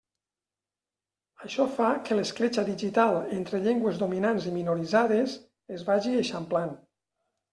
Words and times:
Això 1.47 1.65
fa 1.73 1.89
que 2.07 2.15
l'escletxa 2.19 2.63
digital 2.69 3.19
entre 3.39 3.61
llengües 3.67 4.01
dominants 4.03 4.49
i 4.53 4.53
minoritzades 4.57 5.35
es 5.79 5.87
vagi 5.91 6.17
eixamplant. 6.23 6.75